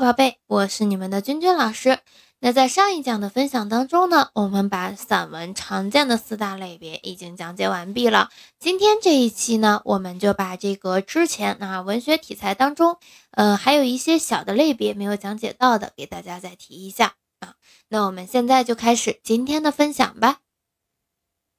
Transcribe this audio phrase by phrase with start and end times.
[0.00, 2.00] 宝贝，我是你们的君君老师。
[2.40, 8.30] 那在上一讲的分享当中呢，我们把散文常见的四大类别已经讲解完毕了。
[8.58, 12.98] 今天这一期呢，我们就把这个之前啊文学题材当中，
[13.30, 17.54] 呃，还有一些小的类别没有讲解到的，给大家再提一下啊。
[17.88, 20.38] 那我们现在就开始今天的分享吧。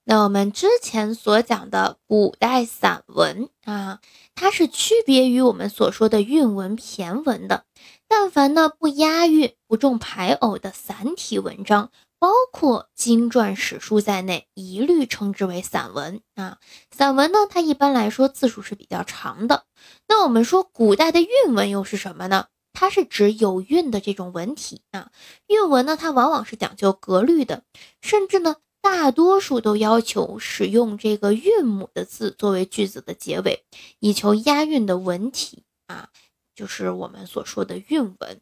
[0.08, 4.02] 那我们之前所讲的古代散文啊，
[4.36, 7.64] 它是区别于我们所说的韵文、骈文的。
[8.08, 16.58] 但凡呢不押韵、不重排偶的散体文章，包括经传史书在内，一律称之为散文啊。
[16.92, 19.66] 散文呢，它一般来说字数是比较长的。
[20.08, 22.48] 那我们说古代的韵文又是什么呢？
[22.74, 25.12] 它是指有韵的这种文体啊。
[25.48, 27.64] 韵文呢，它往往是讲究格律的，
[28.02, 28.58] 甚至呢。
[28.82, 33.66] 大多数都要求使用这个韵母的字作为句子的结尾，
[33.98, 36.10] 以求押韵的文体啊，
[36.56, 38.42] 就是我们所说的韵文。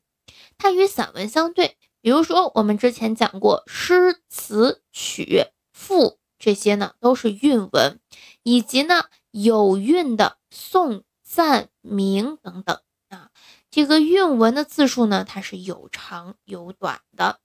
[0.58, 8.00] 它与散文相对，比如说我们之前讲过诗词曲赋这些呢，都是韵文，
[8.44, 13.32] 以及呢有韵的颂赞明等等啊。
[13.70, 17.40] 这个韵文的字数呢，它是有长有短的。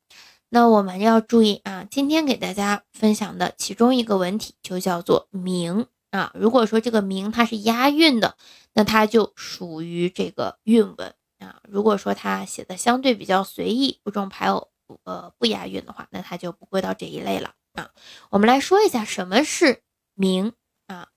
[0.50, 6.32] 那我们要注意啊，今天给大家分享的其中一个文体就叫做明啊。
[6.34, 8.36] 如果说这个名它是押韵的，
[8.74, 11.60] 那它就属于这个韵文啊。
[11.68, 14.70] 如果说它写的相对比较随意，不重排偶，
[15.04, 17.90] 呃不押韵的话，那它就不归到这一类了啊。
[18.30, 19.82] 我们来说一下什么是
[20.14, 20.52] 明
[20.86, 21.08] 啊。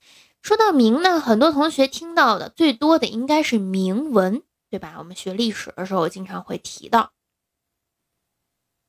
[0.41, 4.95] 说到明呢，很多同学听到的最多的应该是铭文，对吧？
[4.97, 7.13] 我们学历史的时候经常会提到。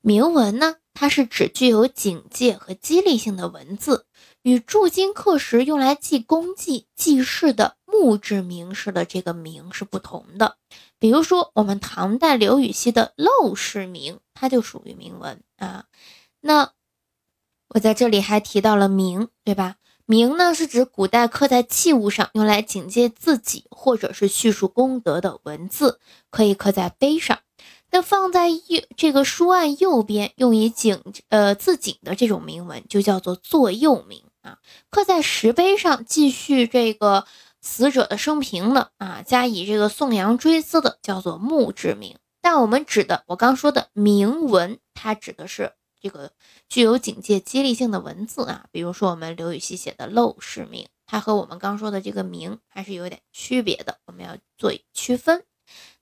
[0.00, 4.06] 铭文呢，它是指具有警戒和激励性的文字，
[4.43, 10.57] 与铸金刻石用来记功绩、记事的墓志铭式的这个铭是不同的。
[10.98, 15.87] 比如说，我们唐代刘禹锡的《陋室铭》，它就属于铭文啊。
[16.41, 16.73] 那
[17.69, 19.77] 我在这里还提到了铭，对吧？
[20.05, 27.39] 铭呢，是指古代刻在器物上，用来警戒自己或者是叙述功德的文字，可以刻在碑上。
[27.92, 34.58] 那放在右这个书案右边，用以警呃自警的这种铭文，就叫做座右铭啊。
[34.91, 37.27] 刻在石碑上，继续这个
[37.61, 42.19] 死者的生平的啊，加以这个颂扬追思的，叫做墓志铭。
[42.41, 46.33] 但我们指的，我刚说的铭文，它指的是这个
[46.69, 48.67] 具有警戒激励性的文字啊。
[48.73, 55.45] 比如说我们刘禹锡写的《陋室铭》，它和我们刚说的这个铭还是有点区别的，我们要做区分。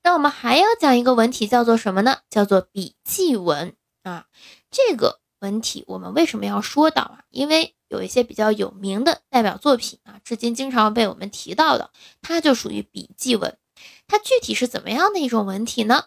[0.03, 2.21] 那我们还要讲一个文体，叫做什么呢？
[2.31, 4.27] 叫做笔记文啊。
[4.71, 7.25] 这个文体我们为什么要说到啊？
[7.29, 11.91] 因为有一些比较有名的代表作品啊，至今经常被我们提到的，
[12.23, 13.59] 它就属于笔记文。
[14.07, 16.05] 它具体是怎么样的一种文体呢？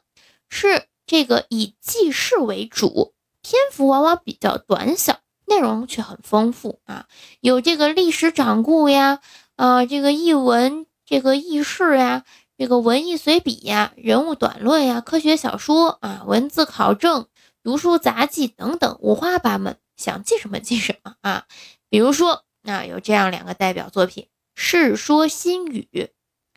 [0.50, 7.08] 是这个以记事为主，篇幅往往比较短小，内容却很丰富啊，
[7.42, 9.20] 有这个历史掌故呀，
[9.58, 12.24] 啊，这个译文，这个轶事呀。
[12.56, 17.26] 这个文艺随笔呀，人物短论呀，科学小说啊，文字考证、
[17.64, 21.48] 读书杂记等等，五花八门，想记什么记什么啊。
[21.90, 25.88] 比如说，那有这样两个代表作品，《世说新语》，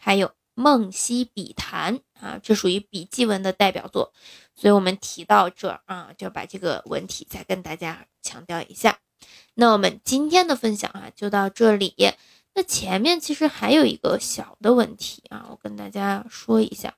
[0.02, 4.12] 还有《梦溪笔谈》啊，这属于笔记文的代表作。
[4.54, 8.98] 所以我们提到这儿啊，就把这个文体再跟大家强调一下。
[9.54, 11.94] 那我们今天的分享啊，就到这里。
[12.54, 16.96] 那前面其实还有一个小的问题啊，我跟大家说一下，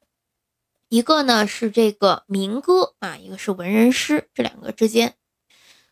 [0.89, 5.17] 一个呢是这个民歌啊，一个是文人诗，这两个之间，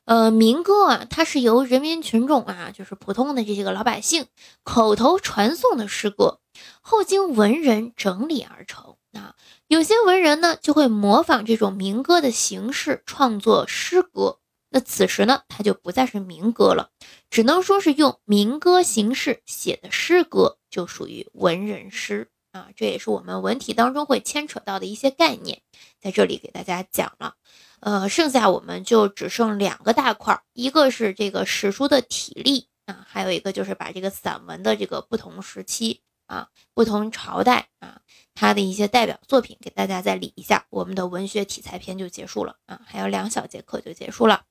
[0.06, 4.26] 呃，民歌啊，它是由人民群众啊，就是普通的这些个老百姓
[4.62, 6.38] 口头传颂的诗歌，
[6.80, 9.34] 后经文人整理而成啊，
[9.66, 14.38] 有些文人呢就会模仿这种民歌的形式创作诗歌。
[14.70, 16.90] 那此时呢，它就不再是民歌了，
[17.28, 22.68] 只能说是用民歌形式写的诗歌，就属于文人诗啊。
[22.74, 25.62] 这也是我们文体当中会牵扯到的一些概念，
[26.00, 27.34] 在这里给大家讲了。
[27.80, 36.00] 呃，剩下我们就只剩两个大块，一个是这个史书的体例啊，还有一个就是把这个散文的这个不同时期。
[36.26, 38.00] 啊，不同朝代啊，
[38.34, 44.42] 它的一些代表作品给大家再理一下，我们的文学题材篇就结束了啊，还有两小节课就结束了。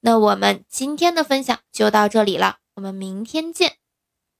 [0.00, 3.76] 那我们今天的分享就到这里了，我们明天见。